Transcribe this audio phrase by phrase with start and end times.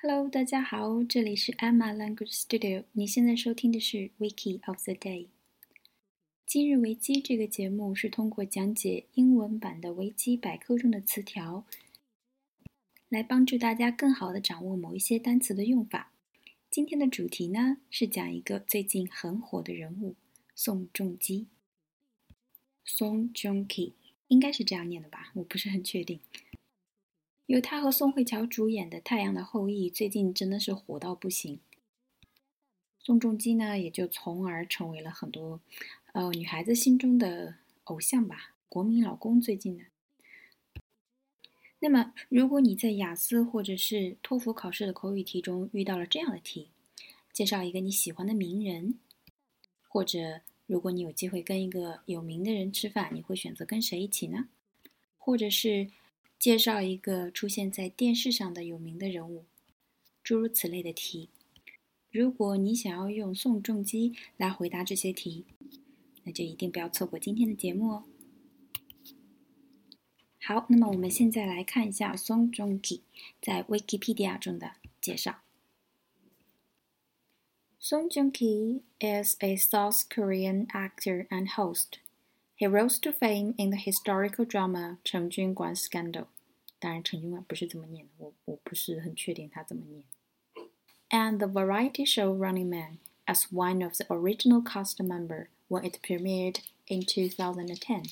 [0.00, 2.84] Hello，大家好，这里是 Emma Language Studio。
[2.92, 5.26] 你现在收听的是 Wiki of the Day。
[6.46, 11.64] 今日维基这个节目是通过讲解英文版的维基百科中的词条，
[13.08, 16.12] 来帮助大家更好的掌握某一些单词的用法。
[16.70, 20.14] 今天的主题呢是讲一个最近很火的人物
[20.54, 21.48] 宋仲基。
[22.86, 23.94] Song Joong Ki
[24.28, 26.20] 应该是这样念的吧，我不是很确定。
[27.48, 31.60] 由他和宋慧乔主演的《太阳的后裔》最近真的是火到不行，
[32.98, 35.58] 宋仲基呢也就从而成为了很多
[36.12, 37.54] 呃女孩子心中的
[37.84, 39.84] 偶像吧，国民老公最近的。
[41.78, 46.68] 那么，如果你在雅思或者是托福考试的口语题中遇到了这样的题，
[47.32, 48.98] 介绍一个你喜欢的名人，
[49.88, 54.50] 或者如果你有机会跟一个有名的人吃饭，你会选择跟谁一起呢？
[55.16, 55.88] 或者是？
[56.38, 59.44] 介绍一个出现在电视上的有名的人物，
[60.22, 61.30] 诸如此类的题。
[62.10, 65.44] 如果你想要用宋仲基来回答这些题，
[66.22, 68.04] 那就一定不要错过今天的节目哦。
[70.40, 73.02] 好，那么我们现在来看一下宋仲基
[73.42, 75.40] 在 Wikipedia 中的介绍。
[77.80, 81.98] Song Joong-ki is a South Korean actor and host.
[82.56, 86.26] He rose to fame in the historical drama 成军馆 Scandal。
[86.79, 90.03] 当然，成军馆不是这么念的，我我不是很确定它怎么念。
[91.09, 96.57] And the variety show Running Man as one of the original cast member when it premiered
[96.87, 98.03] in 2010.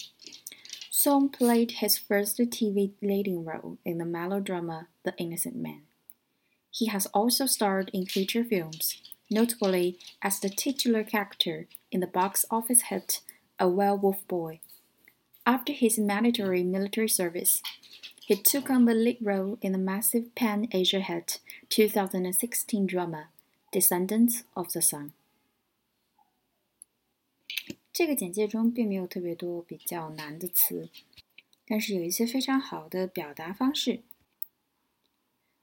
[0.89, 5.81] Song played his first TV leading role in the melodrama The Innocent Man.
[6.69, 12.45] He has also starred in feature films, notably as the titular character in the box
[12.51, 13.21] office hit
[13.57, 14.59] a werewolf boy.
[15.43, 17.61] After his mandatory military service,
[18.27, 21.39] he took on the lead role in the massive Pan Asia hit
[21.69, 23.29] 2016 drama
[23.71, 25.11] Descendants of the Sun。
[27.93, 30.89] 这个简介中并没有特别多比较难的词，
[31.67, 34.01] 但是有一些非常好的表达方式。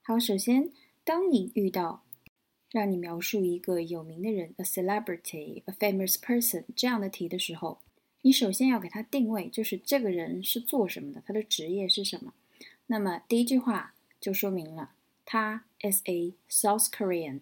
[0.03, 0.71] 好，首先，
[1.03, 2.03] 当你遇到
[2.71, 7.79] 让你描述一个有名的人，a celebrity, a famous person 这样的题的时候，
[8.21, 12.33] 你首先要给他定位，就是这个人是做什么的，他的职业是什么。
[12.86, 14.92] 那么第一句话就说明了，
[15.24, 17.40] 他 is a South Korean，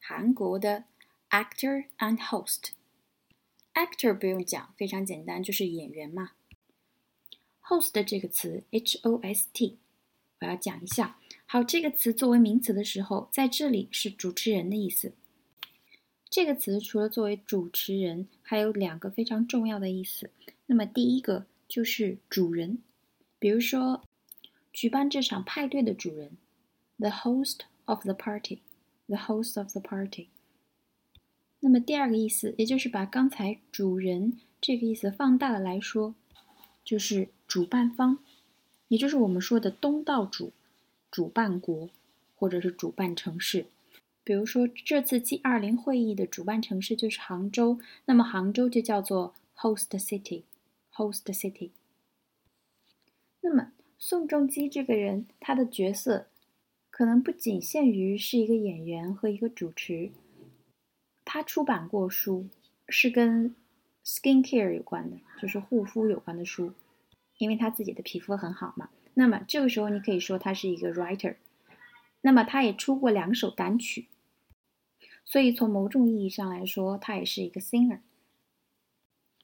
[0.00, 0.84] 韩国的
[1.30, 2.70] actor and host。
[3.74, 6.32] actor 不用讲，非常简单，就是演员嘛。
[7.62, 9.78] host 这个词 h o s t，
[10.40, 11.18] 我要讲一下。
[11.46, 15.12] 好，这个词作为名词的时候，在这里是主持人的意思。
[16.28, 20.30] 这个词除了作为主持人，还有两个非常重要的意思。
[20.66, 22.82] 那么第一个就是主人，
[23.42, 24.04] 比如说
[24.72, 26.36] 举办这场派对的主人
[26.96, 30.28] ，the host of the party，the host of the party。
[31.58, 36.14] 那么第二个意思，也就是把刚才主人这个意思放大了来说，
[36.84, 38.18] 就是主办方，
[38.86, 40.52] 也就是我们说的东道主、
[41.10, 41.90] 主办国
[42.36, 43.66] 或者是主办城市。
[44.22, 51.70] 比如说，这次 G20 会议的主办城市就是杭州，那么杭州就叫做 host city，host city。
[53.42, 56.28] 那么宋仲基这个人，他的角色
[56.90, 60.10] 可能不仅限于是一个演员和一个主持，
[61.24, 62.48] 他出版过书，
[62.88, 63.54] 是跟
[64.04, 66.72] skin care 有关的，就是护肤有关的书，
[67.38, 68.90] 因为他自己的皮肤很好嘛。
[69.14, 71.36] 那么这个时候，你可以说他是一个 writer。
[72.22, 74.06] 那么他也出过两首单曲。
[75.24, 77.98] 所以从某种意义上来说，他也是一个 singer。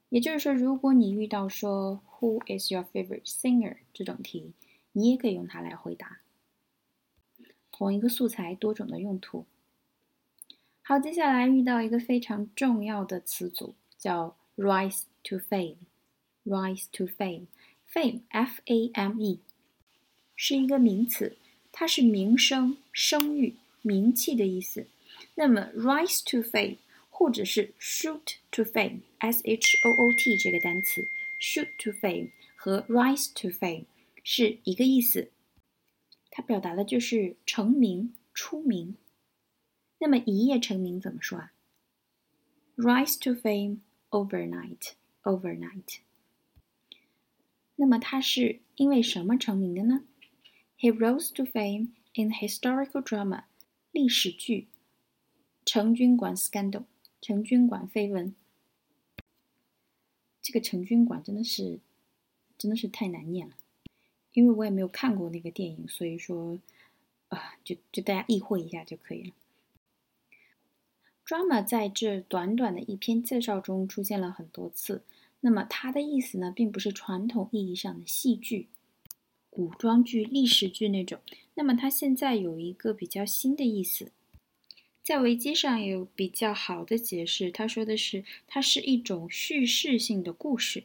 [0.08, 4.52] 也就是说，如果你遇到说 “Who is your favorite singer” 这种题，
[4.92, 6.20] 你也可以用它来回答。
[7.72, 9.46] 同一个素材，多种的用途。
[10.82, 15.76] 好，接下来遇到一个非常重要的词组，叫 “rise to fame”。
[16.44, 19.40] rise to fame，fame，f-a-m-e，
[20.34, 21.36] 是一个名词，
[21.70, 24.86] 它是名声、声誉、名气的意思。
[25.34, 26.78] 那么，rise to fame，
[27.10, 31.06] 或者是 shoot to fame，s h o o t 这个单词
[31.39, 33.85] ，shoot to fame 和 rise to fame
[34.23, 35.31] 是一个意思，
[36.29, 38.95] 它表达的就是成名、出名。
[39.99, 41.53] 那么一夜成名怎么说啊？
[42.75, 43.79] rise to fame
[44.09, 45.99] overnight，overnight。
[47.75, 50.03] 那么他是因为什么成名的呢？
[50.77, 53.45] He rose to fame in historical drama，
[53.91, 54.67] 历史剧。
[55.65, 56.83] 成军馆 scandal，
[57.21, 58.35] 成军馆绯闻。
[60.48, 61.78] 这个成军馆真的是，
[62.56, 63.54] 真的是太难念了，
[64.32, 66.58] 因为我也没有看过那个电影，所以说
[67.28, 69.32] 啊，就就大家意会一下就可以了。
[71.26, 75.02] Drama 在这短短的一篇介绍中出现了很多次。
[75.40, 78.68] 那么它的意思呢，并不是传统意义上的戏剧、
[79.50, 81.20] 古装剧、历史剧那种。
[81.56, 84.10] 那么它现在有一个比较新的意思，
[85.08, 87.50] 在维基上有比较好的解释。
[87.50, 90.84] 他说的是，它是一种叙事性的故事，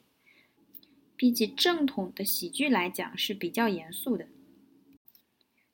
[1.18, 4.30] 比起正统的喜剧来讲是比较严肃的。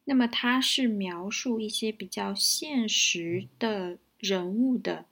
[0.05, 3.99] 那么它是描述一些比较现实的。
[4.17, 5.05] 人物的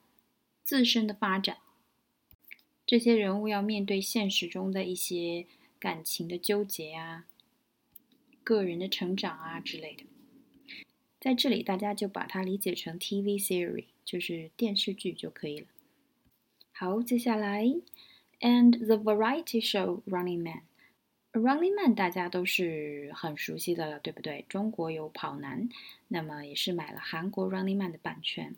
[0.66, 1.60] 自身的发展，
[2.86, 5.45] 这些人物要面对现实中的一些
[5.80, 7.25] 感情的纠结啊，
[8.44, 10.04] 个人的成长啊之类的。
[11.19, 15.68] 在这里，大家就把它理解成 TV series，就是电视剧就可以了。
[16.72, 17.66] 好，接下来
[18.40, 20.62] ，and the variety show Running Man。
[21.34, 24.46] Running Man 大家都是很熟悉的了，对不对？
[24.48, 25.69] 中国有跑男，
[26.08, 28.56] 那么也是买了韩国 Running Man 的版权。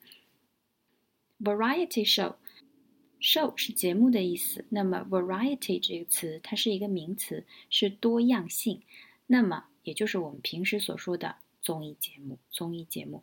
[1.41, 4.65] Variety show，show 是节目的意思。
[4.69, 8.81] 那么 variety 这个词，它是一个名词，是多样性。
[9.27, 11.37] 那么也就是我们平时所说的
[11.69, 12.39] 综艺节目。
[12.49, 13.21] 综艺节目。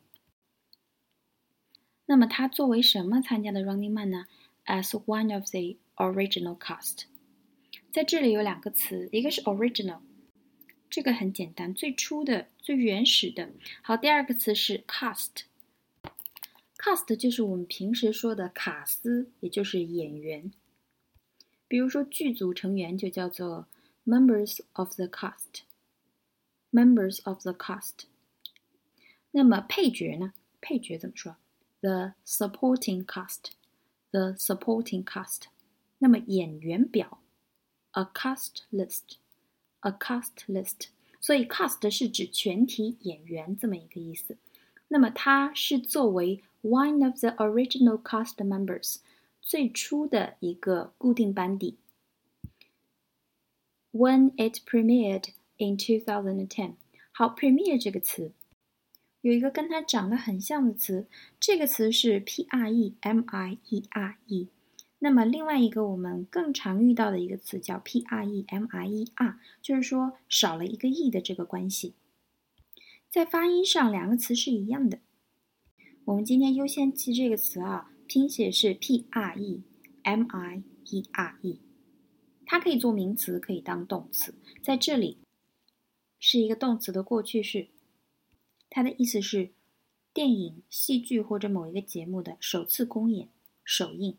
[2.05, 4.29] 那么它作为什么参加的 Running Man 呢
[4.65, 7.07] ？As one of the original cast。
[7.91, 9.99] 在这里有两个词，一个是 original，
[10.89, 13.51] 这个很简单，最初的、最原始的。
[13.83, 15.43] 好，第二个词是 cast。
[16.79, 20.53] Cast 就是我们平时说的卡司，也就是演员。
[21.67, 23.67] 比如说剧组成员就叫做
[24.05, 25.63] members of the cast。
[26.71, 28.05] members of the cast。
[29.36, 30.34] 那么配角呢？
[30.60, 31.38] 配角怎么说？
[31.82, 35.44] The supporting cast。The supporting cast。
[36.00, 37.20] 那么演员表，
[37.92, 40.88] a cast list。a cast list。
[41.20, 44.38] 所以 cast 是指全体演员这么一个意思。
[44.88, 48.98] 那么它是作为 one of the original cast members
[49.40, 51.78] 最初的一个固定班底。
[53.92, 56.76] When it premiered in 2010，
[57.12, 58.32] 好，premiere 这个词
[59.27, 61.09] 有一个跟它长得很像的词，
[61.41, 64.49] 这个词是 p r e m i e r e。
[65.01, 71.95] 那么另外一个我们更常遇到的一个词叫 p r e m i e r，就是说少了一个 e 的这个关系。
[73.11, 75.01] 在发音上，两个词是一样的。
[76.05, 79.65] 我们今天优先记这个词啊，拼写是 p r e
[80.05, 81.61] m i e r e，
[82.45, 84.37] 它可以做名词，可以当动词。
[84.63, 85.19] 在这里
[86.21, 87.67] 是一个动词的过去式，
[88.71, 89.51] 它的意思是
[90.13, 93.29] 电影、戏剧或者某一个节目的首次公演、
[93.65, 94.17] 首映。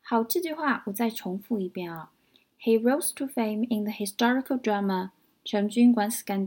[0.00, 2.12] 好，这句话我再重复一遍啊。
[2.60, 5.06] He rose to fame in the historical drama
[5.44, 6.46] 《陈军馆 Scandal》。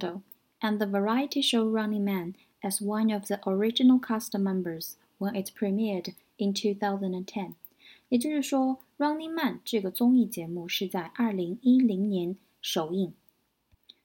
[0.59, 5.51] and the variety show Running Man as one of the original cast members when it
[5.56, 7.53] premiered in 2010。
[8.09, 13.13] 也就是说，《Running Man》这个综艺节目是在2010年首映。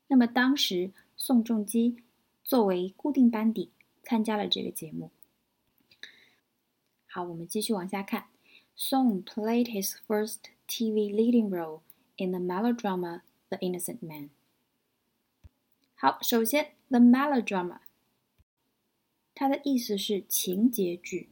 [0.09, 1.97] 那么当时宋仲基
[2.43, 3.71] 作为固定班底
[4.03, 5.11] 参加了这个节目。
[7.07, 8.29] 好，我们继续往下看。
[8.77, 11.83] Song played his first TV leading role
[12.17, 14.31] in the melodrama The Innocent Man.
[15.95, 17.81] 好，首先，the melodrama，
[19.35, 21.29] 它的意思是情节剧，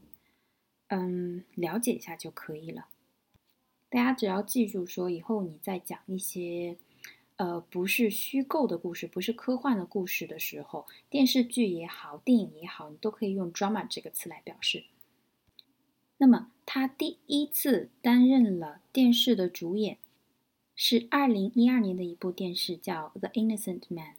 [0.88, 2.88] 嗯，了解一下就可以了。
[3.88, 6.76] 大家只要记住，说以后你在讲一些，
[7.40, 14.84] 呃，不是虚构的故事，不是科幻的故事的时候，电视剧也好，电影也好，你都可以用 drama 这个词来表示。
[16.18, 19.96] 那么，他第一次担任了电视的主演，
[20.76, 24.16] 是二零一二年的一部电视，叫《The Innocent Man》。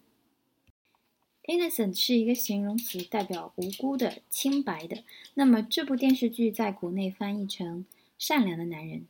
[1.45, 5.03] Innocent 是一个形容词，代表无辜的、清白的。
[5.35, 7.85] 那么这部电视剧在国内翻译成
[8.17, 9.05] “善良的男人”。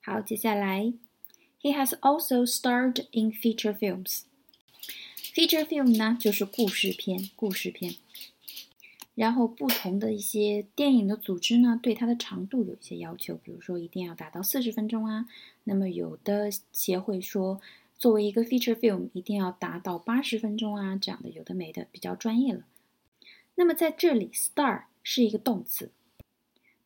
[0.00, 0.94] 好，接下来
[1.62, 4.22] ，He has also starred in feature films。
[5.34, 7.94] Feature film 呢，就是故事片，故事片。
[9.14, 15.28] 然后不同的一些电影的组织呢，对它的长度有一些要求，比如说一定要达到四十分钟啊。
[15.64, 17.60] 那么有的协会说。
[18.00, 22.64] 作为一个 feature film，一定要达到八十分钟啊，这样的有的没的，比较专业了。
[23.56, 25.90] 那么在这里，star 是一个动词，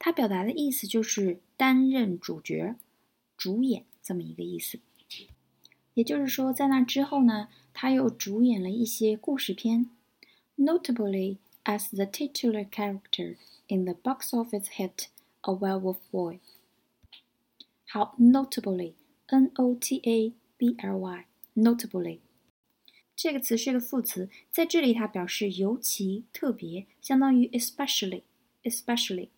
[0.00, 2.74] 它表达的意思就是担任主角、
[3.36, 4.78] 主演这么一个意思。
[5.94, 9.90] 也就是说，在那之后呢，他又主演了一些故事片
[10.56, 15.06] ，notably as the titular character in the box office hit
[15.40, 16.38] A Werewolf Boy。
[17.88, 20.34] 好，notably，N O T A。
[20.56, 22.20] B L Y notably，
[23.16, 29.30] 这个词是个副词，在这里它表示尤其、特别，相当于 especially，especially。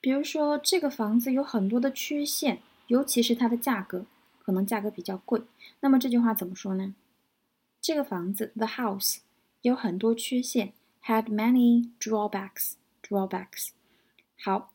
[0.00, 4.05] 比如说，这个房子有很多的缺陷，尤其是它的价格，
[4.43, 5.43] 可能价格比较贵。
[5.81, 6.95] 那么这句话怎么说呢？
[7.81, 9.19] 这个房子，the house，
[9.61, 10.73] 有很多缺陷，
[11.03, 13.69] had many drawbacks，drawbacks。
[14.37, 14.73] 好，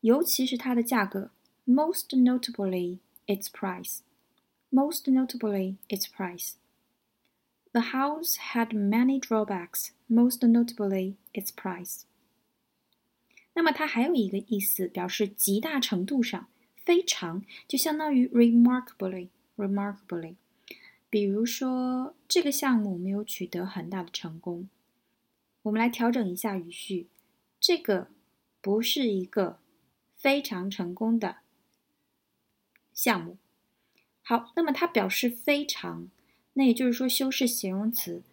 [0.00, 1.30] 尤其是它的价格，
[1.66, 12.02] most notably its price，most notably its price。The house had many drawbacks, most notably its price.
[13.54, 16.48] 那么它还有一个意思，表示极大程度上、
[16.89, 20.37] 非常，就相当于 remarkably, remarkably。
[21.07, 24.67] 比如说，这个项目没有取得很大的成功。
[25.61, 27.05] 我们来调整一下语序，
[27.59, 28.07] 这个
[28.59, 29.59] 不是一个
[30.15, 31.35] 非常成功的
[32.91, 33.37] 项目。
[34.23, 36.09] 好，那么它表示非常。
[36.53, 38.23] 那也就是说，修饰形容词，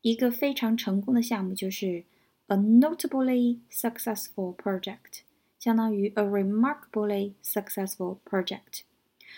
[0.00, 2.04] 一个非常成功的项目就是
[2.46, 5.20] a notably successful project，
[5.58, 8.82] 相当于 a remarkably successful project。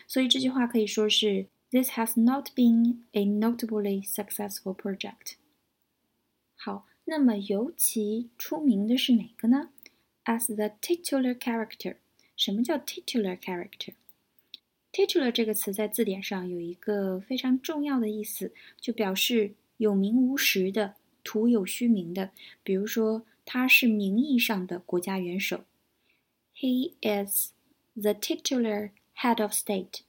[0.06, 5.34] 所以这句话可以说是 This has not been a notably successful project。
[6.56, 9.70] 好，那么尤其出名的是哪个呢
[10.24, 11.96] ？As the titular character。
[12.36, 22.30] 什么叫 titular character？Titular 这个词在字典上有一个非常重要的意思，就表示有名无实的、徒有虚名的。
[22.62, 25.64] 比如说，他是名义上的国家元首。
[26.61, 27.52] He is
[27.97, 28.90] the titular
[29.23, 30.02] head of state.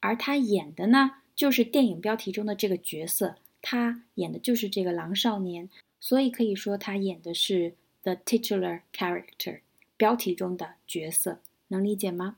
[0.00, 3.36] 而他演的呢，就是电影标题中的这个角色。
[3.60, 5.68] 他演的就是这个狼少年，
[6.04, 9.62] 所以可以说他演的是 the titular character，
[9.96, 11.40] 标题中的角色。
[11.68, 12.36] 能理解吗？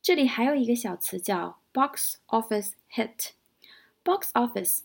[0.00, 3.32] 这里还有一个小词叫 box office hit。
[4.02, 4.84] box office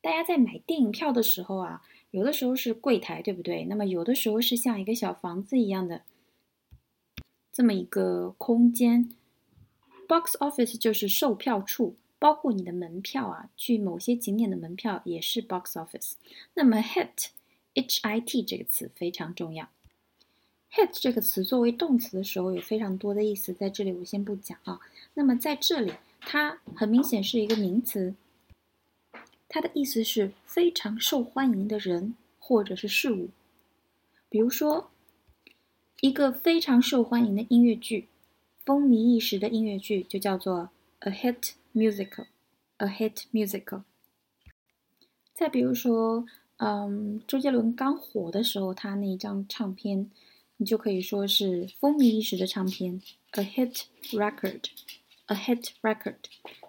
[0.00, 3.64] 大家在买电影票的时候啊，有的时候是柜台，对不对？
[3.66, 6.02] 那么有的时候是像一个小房子一样的
[7.52, 9.14] 这么一个空间。
[10.08, 16.12] Box office 就是售票处，包括你的门票啊，去某些景点的门票也是 box office。
[16.54, 19.68] 那么 hit，h i t 这个词非常重要。
[20.72, 24.80] hit 这个词作为动词的时候有非常多的意思，在这里我先不讲啊。
[25.14, 28.14] 那么在这里，它很明显是一个名词。
[29.48, 33.28] 它的意思是非常受欢迎的人或者是事物，
[34.28, 34.90] 比如说
[36.00, 38.08] 一个非常受欢迎的音乐剧，
[38.64, 43.83] 风靡一时的音乐剧就叫做 a hit musical，a hit musical。
[45.33, 46.25] 再比如说，
[46.57, 50.11] 嗯，周杰伦刚火的时候，他那一张唱片，
[50.57, 56.17] 你就可以说是风靡一时的唱片，a hit record，a hit record。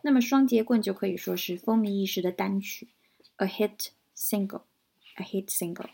[0.02, 2.88] 那么双节棍就可以说是风靡一时的单曲，
[3.37, 5.90] a hit single，a hit single。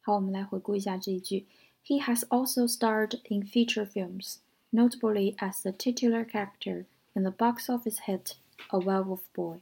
[0.00, 1.46] 好，我们来回顾一下这一句：
[1.84, 4.36] He has also starred in feature films,
[4.70, 8.32] notably as the titular character in the box office hit
[8.68, 9.60] A Werewolf Boy。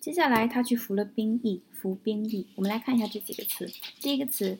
[0.00, 2.48] 接下来他去服了兵役，服兵役。
[2.56, 3.70] 我们来看一下这几个词。
[4.00, 4.58] 第一个词，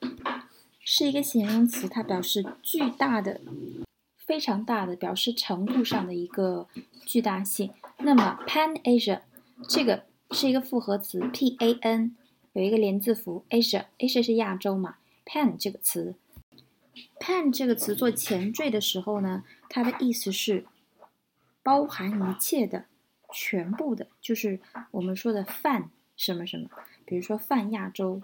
[0.78, 3.40] 是一个形容词，它表示巨大的、
[4.16, 6.69] 非常大的，表示程度上的一个
[7.04, 7.73] 巨大性。
[7.99, 9.23] 那么 Pan Asia
[9.69, 12.14] 这个是一个复合词，P A N
[12.52, 16.14] 有一个连字符，Asia，Asia 是亚洲嘛？Pan 这个词
[17.19, 20.66] ，Pan 这个词做前缀的时候呢，它的意思是
[21.62, 22.84] 包含一切的。
[23.34, 24.60] 全部的，就是
[24.90, 26.68] 我们说的泛什么什么，
[27.06, 28.20] 比如说泛亚洲、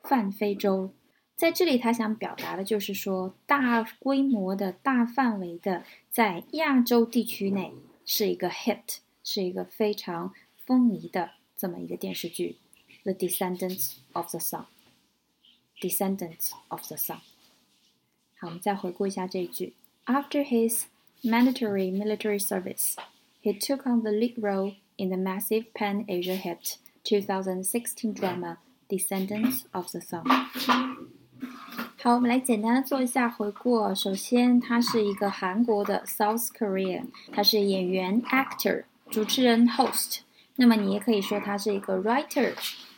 [0.00, 0.94] 泛非洲，
[1.34, 7.74] 在这里他想表达的就是说，大规模的大范围的在亚洲地区内
[8.06, 10.32] 是一个 hit，是一个非常
[10.64, 12.56] 风靡的这么一个电视剧，
[13.02, 14.64] 《The Descendants of the Sun》，
[15.86, 17.16] 《Descendants of the Sun》。
[18.38, 19.74] 好，我们再回顾一下这一句
[20.05, 20.85] ：After his
[21.23, 28.57] mandatory military service。He took on the lead role in the massive Pan-Asia hit 2016 drama
[28.87, 30.23] Descendants of the Sun。
[31.97, 33.95] 好，我们来简单的做一下回顾。
[33.95, 40.19] 首先，他是一个韩国的 South Korea，他是演员 actor，主持人 host。
[40.57, 42.53] 那么你也可以说他是一个 writer，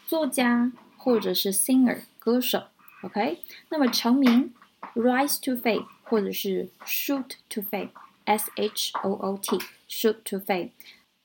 [0.05, 2.63] 作家或者是 singer，歌手。
[3.03, 4.53] OK，那么成名
[4.95, 9.59] rise to fame 或者是 shoot to fame。S H O O T
[9.89, 10.71] shoot to fame，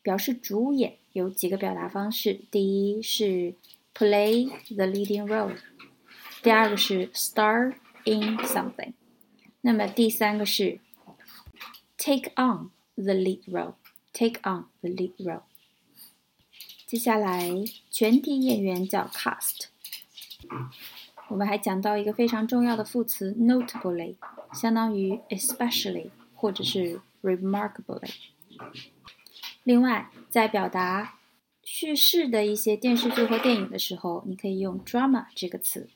[0.03, 2.41] 表示主演有几个表达方式。
[2.51, 3.55] 第一是
[3.95, 5.57] play the leading role，
[6.43, 8.95] 第二个是 star in something，
[9.61, 10.81] 那么第三个是
[11.97, 15.43] take on the lead role，take on the lead role。
[16.85, 17.49] 接下来
[17.93, 19.67] 全体演员叫 cast。
[21.30, 24.16] 我们还讲到一个非常重要的副词 notably，
[24.54, 26.10] 相当于 especially。
[26.44, 28.16] 或者是 remarkably。
[29.64, 31.18] 另外，在表达
[31.64, 35.88] 叙事的一些电视剧或电影的时候，你可以用 drama 这个词。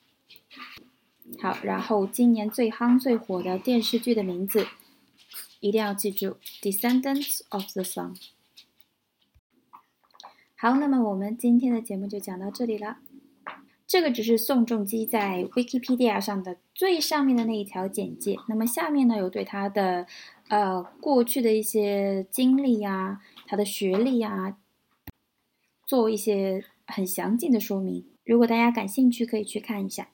[1.42, 4.68] 好，然后今年最夯最火的电视剧的名字
[5.60, 8.16] 一定要记住：Descendants of the Sun。
[10.56, 13.00] 好，那么我们今天的节目就讲到这里了。
[13.88, 18.36] 这个只是宋仲基在 Wikipedia 上的最上面的那一条简介。
[18.50, 20.06] 那么下面呢，有对他的
[20.50, 24.58] 呃过去的一些经历呀，他的学历呀，
[25.86, 28.06] 做一些很详尽的说明。
[28.26, 30.10] 如果大家感兴趣，可以去看一下。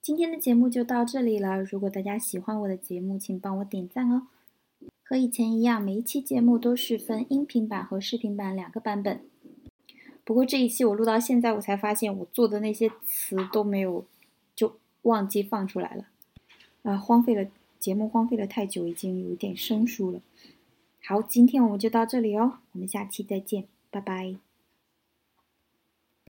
[0.00, 1.60] 今天的节目就到这里了。
[1.60, 4.28] 如果大家喜欢我的节目，请帮我点赞哦。
[5.02, 9.24] 和以前一样，每一期节目都是分音频版和视频版两个版本。
[10.26, 14.04] 不过这一期我录到现在，我才发现我做的那些词都没有，
[14.56, 16.06] 就忘记放出来了，
[16.82, 20.20] 啊，荒废了节目，荒废了太久，已经有点生疏了。
[21.04, 24.45] 好，今天我们就到这里哦，我们下期再见，拜拜。